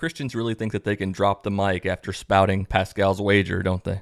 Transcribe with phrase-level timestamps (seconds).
[0.00, 4.00] Christians really think that they can drop the mic after spouting Pascal's wager, don't they?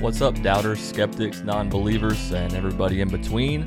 [0.00, 3.64] What's up, doubters, skeptics, non believers, and everybody in between?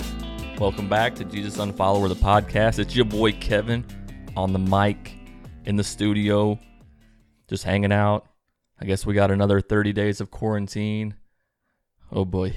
[0.59, 2.79] Welcome back to Jesus Unfollower, the podcast.
[2.79, 3.85] It's your boy Kevin
[4.35, 5.13] on the mic
[5.65, 6.57] in the studio,
[7.47, 8.25] just hanging out.
[8.81, 11.13] I guess we got another 30 days of quarantine.
[12.11, 12.55] Oh boy,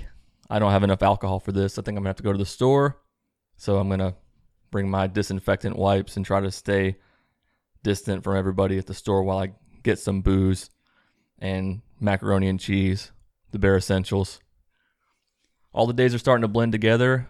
[0.49, 1.77] I don't have enough alcohol for this.
[1.77, 3.03] I think I'm gonna have to go to the store.
[3.59, 4.17] So I'm gonna
[4.71, 6.97] bring my disinfectant wipes and try to stay
[7.83, 10.71] distant from everybody at the store while I get some booze
[11.39, 13.13] and macaroni and cheese
[13.51, 14.41] the bare essentials.
[15.75, 17.29] All the days are starting to blend together.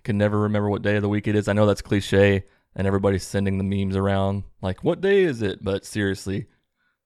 [0.00, 1.46] I can never remember what day of the week it is.
[1.46, 5.62] I know that's cliche and everybody's sending the memes around like, what day is it?
[5.62, 6.46] But seriously,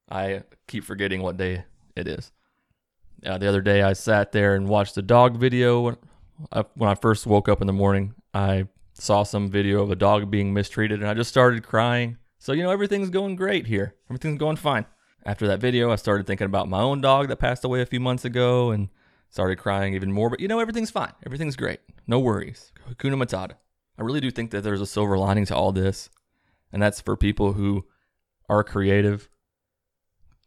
[0.08, 1.64] I keep forgetting what day
[1.96, 2.30] it is.
[3.26, 5.98] Uh, the other day, I sat there and watched a dog video.
[6.52, 9.96] I, when I first woke up in the morning, I saw some video of a
[9.96, 12.18] dog being mistreated and I just started crying.
[12.38, 13.94] So, you know, everything's going great here.
[14.08, 14.86] Everything's going fine
[15.26, 18.00] after that video, I started thinking about my own dog that passed away a few
[18.00, 18.88] months ago and
[19.34, 20.30] started crying even more.
[20.30, 21.12] But you know, everything's fine.
[21.26, 21.80] Everything's great.
[22.06, 22.72] No worries.
[22.88, 23.56] Hakuna Matata.
[23.98, 26.08] I really do think that there's a silver lining to all this,
[26.72, 27.84] and that's for people who
[28.48, 29.28] are creative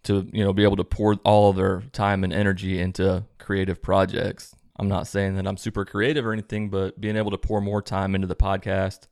[0.03, 3.81] to you know be able to pour all of their time and energy into creative
[3.81, 4.55] projects.
[4.79, 7.81] I'm not saying that I'm super creative or anything, but being able to pour more
[7.81, 9.07] time into the podcast,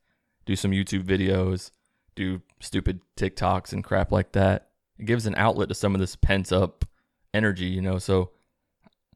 [0.45, 1.71] do some YouTube videos,
[2.15, 6.15] do stupid TikToks and crap like that it gives an outlet to some of this
[6.15, 6.85] pent up
[7.33, 7.97] energy, you know.
[7.97, 8.31] So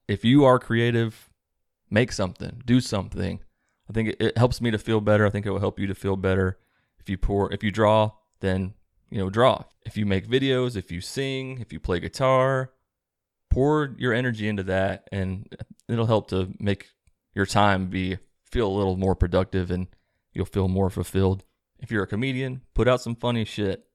[0.10, 1.30] if you are creative,
[1.90, 3.40] make something, do something.
[3.88, 5.26] I think it, it helps me to feel better.
[5.26, 6.58] I think it will help you to feel better.
[7.00, 8.74] If you pour, if you draw, then
[9.12, 9.66] you know draw.
[9.86, 12.72] If you make videos, if you sing, if you play guitar,
[13.52, 15.56] pour your energy into that, and
[15.88, 16.90] it'll help to make
[17.36, 19.88] your time be feel a little more productive, and
[20.34, 21.46] you'll feel more fulfilled.
[21.80, 23.86] If you're a comedian, put out some funny shit.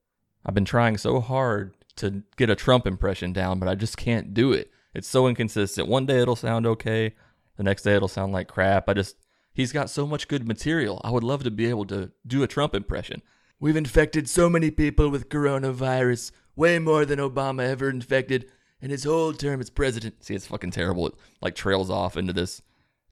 [0.45, 4.33] I've been trying so hard to get a Trump impression down, but I just can't
[4.33, 4.71] do it.
[4.95, 5.87] It's so inconsistent.
[5.87, 7.13] One day it'll sound okay,
[7.57, 8.89] the next day it'll sound like crap.
[8.89, 9.17] I just
[9.53, 11.01] he's got so much good material.
[11.03, 13.21] I would love to be able to do a Trump impression.
[13.59, 18.49] We've infected so many people with coronavirus, way more than Obama ever infected
[18.81, 20.23] in his whole term as president.
[20.23, 21.07] See, it's fucking terrible.
[21.07, 22.61] It like trails off into this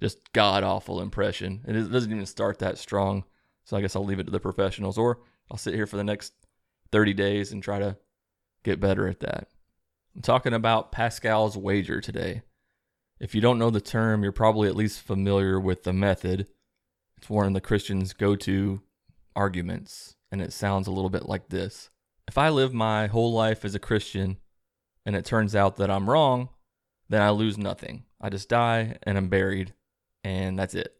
[0.01, 1.61] just god awful impression.
[1.65, 3.23] And it doesn't even start that strong.
[3.65, 6.03] So I guess I'll leave it to the professionals, or I'll sit here for the
[6.03, 6.33] next
[6.91, 7.97] 30 days and try to
[8.63, 9.47] get better at that.
[10.15, 12.43] I'm talking about Pascal's wager today.
[13.19, 16.47] If you don't know the term, you're probably at least familiar with the method.
[17.17, 18.81] It's one of the Christians' go to
[19.35, 21.89] arguments, and it sounds a little bit like this
[22.27, 24.37] If I live my whole life as a Christian
[25.05, 26.49] and it turns out that I'm wrong,
[27.09, 28.03] then I lose nothing.
[28.21, 29.73] I just die and I'm buried,
[30.23, 30.95] and that's it.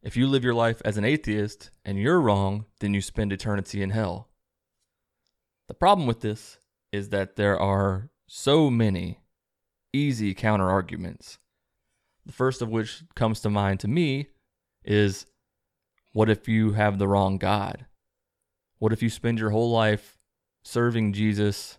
[0.00, 3.82] If you live your life as an atheist and you're wrong, then you spend eternity
[3.82, 4.28] in hell.
[5.66, 6.58] The problem with this
[6.92, 9.20] is that there are so many
[9.92, 11.38] easy counter arguments.
[12.24, 14.28] The first of which comes to mind to me
[14.84, 15.26] is
[16.12, 17.86] what if you have the wrong God?
[18.78, 20.18] What if you spend your whole life
[20.62, 21.78] serving Jesus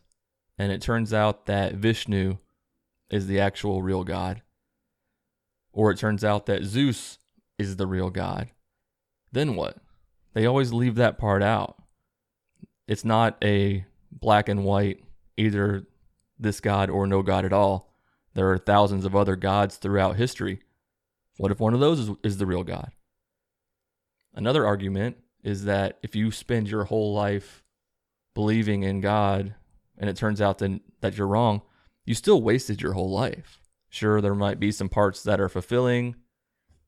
[0.58, 2.38] and it turns out that Vishnu
[3.10, 4.42] is the actual real God?
[5.72, 7.20] Or it turns out that Zeus
[7.58, 8.50] is the real God?
[9.32, 9.78] Then what?
[10.34, 11.84] They always leave that part out
[12.88, 13.86] it's not a
[14.20, 15.04] black and white,
[15.38, 15.88] either
[16.40, 17.94] this God or no God at all.
[18.34, 20.60] There are thousands of other gods throughout history.
[21.38, 22.92] What if one of those is, is the real God?
[24.34, 27.64] Another argument is that if you spend your whole life
[28.34, 29.54] believing in God
[29.98, 31.62] and it turns out that, that you're wrong,
[32.06, 33.60] you still wasted your whole life.
[33.90, 36.16] Sure, there might be some parts that are fulfilling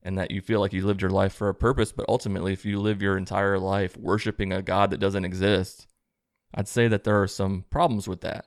[0.02, 1.91] and that you feel like you lived your life for a purpose.
[1.91, 5.88] But ultimately, if you live your entire life worshiping a God that doesn't exist,
[6.55, 8.46] I'd say that there are some problems with that.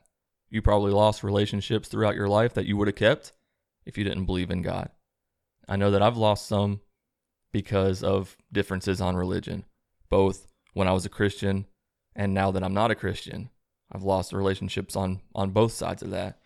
[0.48, 3.32] You probably lost relationships throughout your life that you would have kept
[3.84, 4.88] if you didn't believe in God.
[5.68, 6.80] I know that I've lost some
[7.52, 9.66] because of differences on religion,
[10.08, 11.66] both when I was a Christian
[12.16, 13.50] and now that I'm not a Christian.
[13.92, 16.38] I've lost relationships on on both sides of that.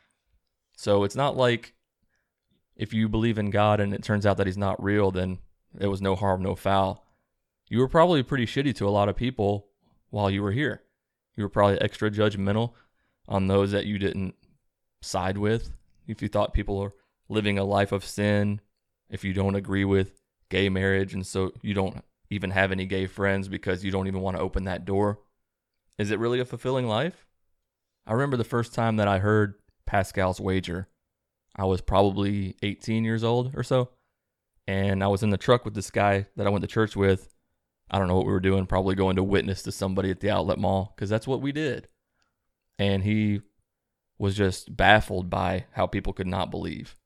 [0.76, 1.74] So it's not like
[2.76, 5.38] if you believe in God and it turns out that he's not real, then
[5.78, 7.06] it was no harm, no foul.
[7.68, 9.68] You were probably pretty shitty to a lot of people
[10.10, 10.82] while you were here.
[11.36, 12.72] You were probably extra judgmental
[13.28, 14.34] on those that you didn't
[15.00, 15.72] side with.
[16.06, 16.92] If you thought people are
[17.28, 18.60] living a life of sin,
[19.08, 20.20] if you don't agree with
[20.50, 24.20] gay marriage and so you don't even have any gay friends because you don't even
[24.20, 25.18] want to open that door.
[25.98, 27.26] Is it really a fulfilling life?
[28.06, 29.54] I remember the first time that I heard
[29.86, 30.88] Pascal's wager.
[31.54, 33.90] I was probably 18 years old or so.
[34.66, 37.28] And I was in the truck with this guy that I went to church with.
[37.92, 40.30] I don't know what we were doing, probably going to witness to somebody at the
[40.30, 41.88] outlet mall because that's what we did.
[42.78, 43.42] And he
[44.18, 46.96] was just baffled by how people could not believe.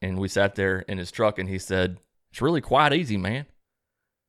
[0.00, 1.98] And we sat there in his truck and he said,
[2.30, 3.46] It's really quite easy, man.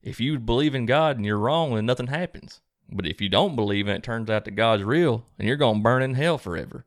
[0.01, 2.59] If you believe in God and you're wrong, then nothing happens.
[2.91, 5.77] But if you don't believe and it turns out that God's real, and you're going
[5.77, 6.85] to burn in hell forever.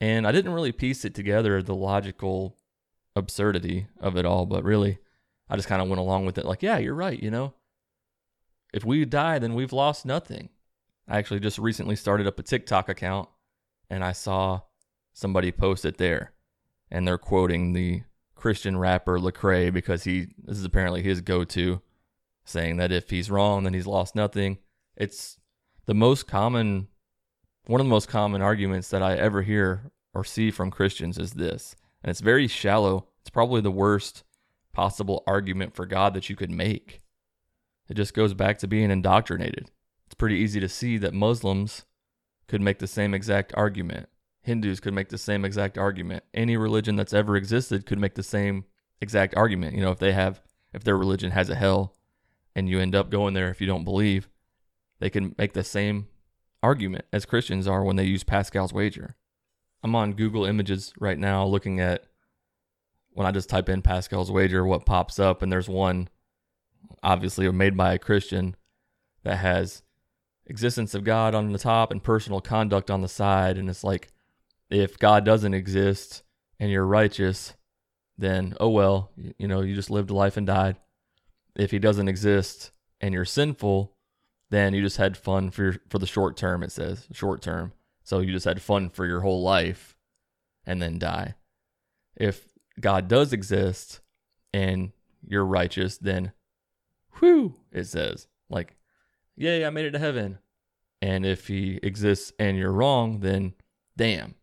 [0.00, 2.56] And I didn't really piece it together, the logical
[3.14, 4.98] absurdity of it all, but really,
[5.48, 7.54] I just kind of went along with it like, yeah, you're right, you know?
[8.72, 10.50] If we die, then we've lost nothing.
[11.08, 13.28] I actually just recently started up a TikTok account
[13.88, 14.62] and I saw
[15.12, 16.32] somebody post it there.
[16.90, 18.02] And they're quoting the
[18.34, 21.80] Christian rapper Lecrae because he this is apparently his go-to,
[22.44, 24.58] saying that if he's wrong, then he's lost nothing.
[24.96, 25.38] It's
[25.86, 26.88] the most common,
[27.66, 31.32] one of the most common arguments that I ever hear or see from Christians is
[31.32, 33.08] this, and it's very shallow.
[33.20, 34.22] It's probably the worst
[34.76, 37.00] possible argument for God that you could make.
[37.88, 39.70] It just goes back to being indoctrinated.
[40.04, 41.86] It's pretty easy to see that Muslims
[42.46, 44.10] could make the same exact argument.
[44.42, 46.24] Hindus could make the same exact argument.
[46.34, 48.66] Any religion that's ever existed could make the same
[49.00, 49.74] exact argument.
[49.74, 50.42] You know, if they have,
[50.74, 51.94] if their religion has a hell
[52.54, 54.28] and you end up going there if you don't believe,
[54.98, 56.08] they can make the same
[56.62, 59.16] argument as Christians are when they use Pascal's wager.
[59.82, 62.04] I'm on Google Images right now looking at
[63.16, 66.10] when I just type in Pascal's wager, what pops up, and there's one
[67.02, 68.54] obviously made by a Christian
[69.22, 69.82] that has
[70.44, 73.56] existence of God on the top and personal conduct on the side.
[73.56, 74.08] And it's like,
[74.68, 76.24] if God doesn't exist
[76.60, 77.54] and you're righteous,
[78.18, 80.76] then oh well, you know, you just lived a life and died.
[81.54, 82.70] If he doesn't exist
[83.00, 83.96] and you're sinful,
[84.50, 87.72] then you just had fun for your, for the short term it says, short term.
[88.04, 89.96] So you just had fun for your whole life
[90.66, 91.34] and then die.
[92.14, 92.46] If
[92.80, 94.00] God does exist
[94.52, 94.92] and
[95.26, 96.32] you're righteous, then
[97.18, 98.28] whew, it says.
[98.48, 98.76] Like,
[99.36, 100.38] yay, I made it to heaven.
[101.02, 103.54] And if he exists and you're wrong, then
[103.96, 104.34] damn,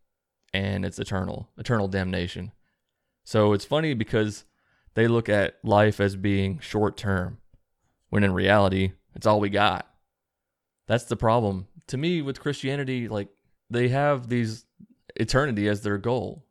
[0.53, 2.51] and it's eternal, eternal damnation.
[3.23, 4.45] So it's funny because
[4.93, 7.39] they look at life as being short term,
[8.09, 9.87] when in reality, it's all we got.
[10.87, 11.67] That's the problem.
[11.87, 13.29] To me, with Christianity, like
[13.69, 14.65] they have these
[15.15, 16.45] eternity as their goal.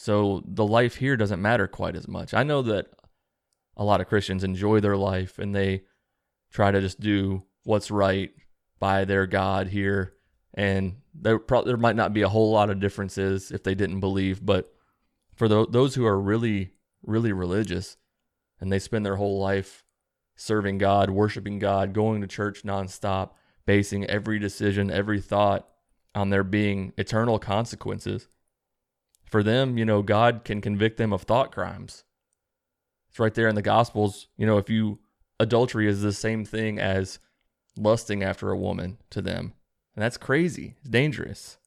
[0.00, 2.32] So the life here doesn't matter quite as much.
[2.32, 2.86] I know that
[3.76, 5.82] a lot of Christians enjoy their life and they
[6.50, 8.30] try to just do what's right
[8.78, 10.14] by their God here
[10.54, 14.00] and there pro- there might not be a whole lot of differences if they didn't
[14.00, 14.72] believe, but
[15.34, 16.72] for the, those who are really
[17.02, 17.98] really religious
[18.58, 19.84] and they spend their whole life
[20.34, 23.32] serving God, worshiping God, going to church nonstop,
[23.66, 25.68] basing every decision, every thought
[26.14, 28.28] on there being eternal consequences.
[29.30, 32.04] For them, you know, God can convict them of thought crimes.
[33.08, 34.26] It's right there in the Gospels.
[34.36, 34.98] You know, if you
[35.38, 37.18] adultery is the same thing as
[37.76, 39.54] lusting after a woman to them.
[39.94, 40.74] And that's crazy.
[40.80, 41.58] It's dangerous.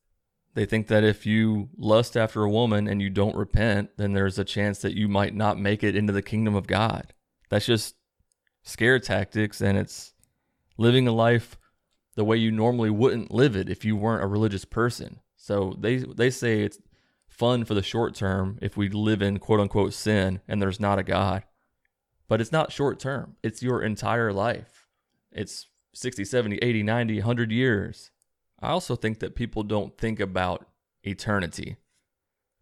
[0.53, 4.37] They think that if you lust after a woman and you don't repent, then there's
[4.37, 7.13] a chance that you might not make it into the kingdom of God.
[7.49, 7.95] That's just
[8.61, 10.13] scare tactics and it's
[10.77, 11.57] living a life
[12.15, 15.19] the way you normally wouldn't live it if you weren't a religious person.
[15.35, 16.77] So they they say it's
[17.33, 20.99] fun for the short term if we live in quote unquote sin and there's not
[20.99, 21.43] a God.
[22.27, 23.35] But it's not short term.
[23.43, 24.87] It's your entire life.
[25.31, 28.11] It's 60, 70, 80, 90, 100 years.
[28.61, 30.67] I also think that people don't think about
[31.03, 31.75] eternity.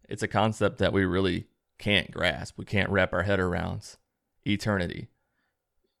[0.08, 1.46] It's a concept that we really
[1.78, 2.58] can't grasp.
[2.58, 3.96] We can't wrap our head around
[4.44, 5.08] eternity.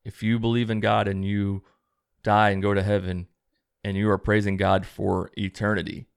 [0.04, 1.62] If you believe in God and you
[2.22, 3.28] die and go to heaven
[3.84, 6.08] and you are praising God for eternity,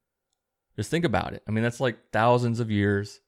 [0.75, 1.43] just think about it.
[1.47, 3.21] I mean, that's like thousands of years.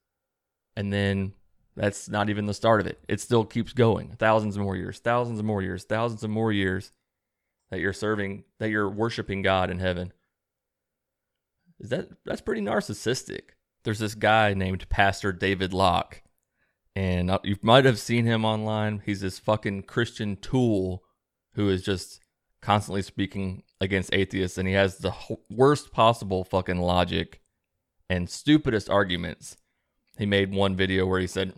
[0.75, 1.34] And then
[1.75, 3.00] that's not even the start of it.
[3.08, 4.16] It still keeps going.
[4.20, 6.92] Thousands more years, thousands of more years, thousands of more years
[7.70, 10.12] that you're serving, that you're worshiping God in heaven.
[11.80, 13.42] Is that that's pretty narcissistic?
[13.84, 16.24] There's this guy named Pastor David Locke,
[16.96, 19.04] and uh, you might have seen him online.
[19.06, 21.04] He's this fucking Christian tool
[21.54, 22.20] who is just
[22.62, 25.13] constantly speaking against atheists, and he has the
[25.50, 27.41] worst possible fucking logic
[28.10, 29.57] and stupidest arguments.
[30.17, 31.53] He made one video where he said,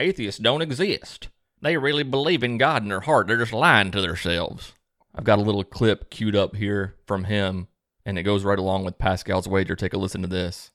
[0.00, 1.28] Atheists don't exist.
[1.62, 3.26] They really believe in God in their heart.
[3.26, 4.74] They're just lying to themselves.
[5.14, 7.68] I've got a little clip queued up here from him
[8.04, 9.74] and it goes right along with Pascal's wager.
[9.76, 10.70] Take a listen to this.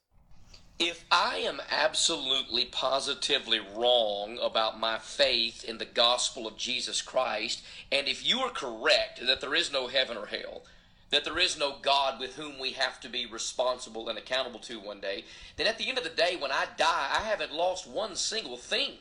[0.78, 7.62] if I am absolutely positively wrong about my faith in the gospel of Jesus Christ,
[7.92, 10.64] and if you are correct that there is no heaven or hell,
[11.10, 14.78] that there is no God with whom we have to be responsible and accountable to
[14.78, 15.24] one day,
[15.56, 18.56] then at the end of the day, when I die, I haven't lost one single
[18.56, 18.92] thing.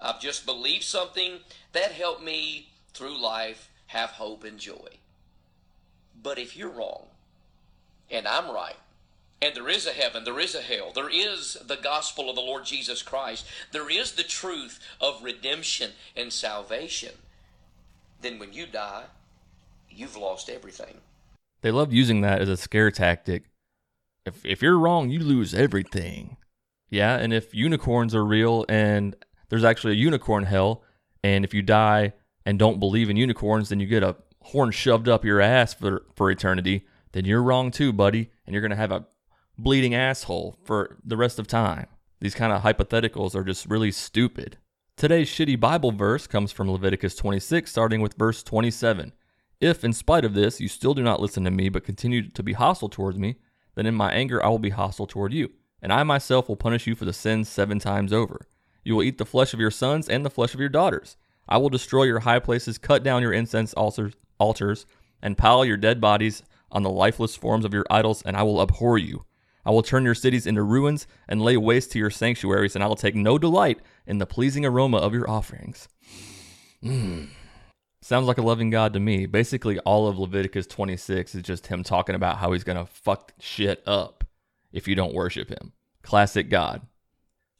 [0.00, 1.38] I've just believed something
[1.72, 4.98] that helped me through life have hope and joy.
[6.22, 7.06] But if you're wrong,
[8.10, 8.76] and I'm right,
[9.40, 12.42] and there is a heaven, there is a hell, there is the gospel of the
[12.42, 17.12] Lord Jesus Christ, there is the truth of redemption and salvation,
[18.20, 19.04] then when you die,
[19.90, 20.98] you've lost everything.
[21.60, 23.44] They love using that as a scare tactic.
[24.24, 26.36] If, if you're wrong, you lose everything.
[26.90, 29.16] Yeah, and if unicorns are real and
[29.48, 30.82] there's actually a unicorn hell,
[31.22, 32.12] and if you die
[32.46, 36.04] and don't believe in unicorns, then you get a horn shoved up your ass for,
[36.14, 39.06] for eternity, then you're wrong too, buddy, and you're going to have a
[39.58, 41.86] bleeding asshole for the rest of time.
[42.20, 44.58] These kind of hypotheticals are just really stupid.
[44.96, 49.12] Today's shitty Bible verse comes from Leviticus 26, starting with verse 27.
[49.60, 52.42] If, in spite of this, you still do not listen to me, but continue to
[52.42, 53.36] be hostile towards me,
[53.74, 55.50] then in my anger I will be hostile toward you,
[55.82, 58.46] and I myself will punish you for the sins seven times over.
[58.84, 61.16] You will eat the flesh of your sons and the flesh of your daughters.
[61.48, 64.86] I will destroy your high places, cut down your incense altars,
[65.20, 68.62] and pile your dead bodies on the lifeless forms of your idols, and I will
[68.62, 69.24] abhor you.
[69.64, 72.86] I will turn your cities into ruins and lay waste to your sanctuaries, and I
[72.86, 75.88] will take no delight in the pleasing aroma of your offerings.
[76.82, 77.17] Mm.
[78.08, 79.26] Sounds like a loving God to me.
[79.26, 83.34] Basically, all of Leviticus 26 is just him talking about how he's going to fuck
[83.38, 84.24] shit up
[84.72, 85.74] if you don't worship him.
[86.00, 86.80] Classic God.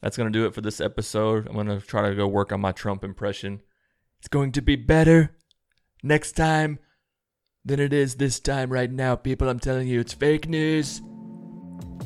[0.00, 1.46] That's going to do it for this episode.
[1.46, 3.60] I'm going to try to go work on my Trump impression.
[4.20, 5.36] It's going to be better
[6.02, 6.78] next time
[7.62, 9.50] than it is this time right now, people.
[9.50, 11.02] I'm telling you, it's fake news.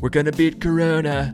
[0.00, 1.32] We're gonna beat Corona,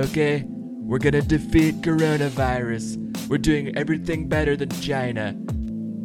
[0.00, 0.46] okay?
[0.48, 3.28] We're gonna defeat coronavirus.
[3.28, 5.36] We're doing everything better than China.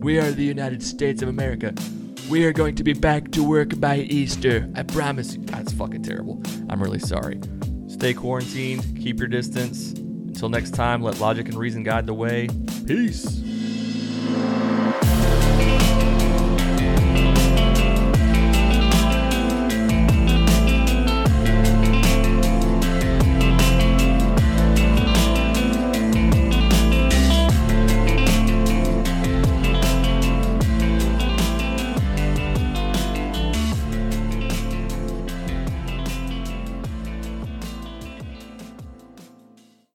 [0.01, 1.75] We are the United States of America.
[2.27, 4.67] We are going to be back to work by Easter.
[4.74, 5.43] I promise you.
[5.43, 6.41] That's fucking terrible.
[6.70, 7.39] I'm really sorry.
[7.88, 9.91] Stay quarantined, keep your distance.
[9.91, 12.48] Until next time, let logic and reason guide the way.
[12.88, 13.43] Peace.